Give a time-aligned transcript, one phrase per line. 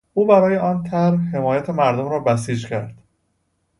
[0.13, 2.97] او برای آن طرح حمایت مردم را بسیج کرد.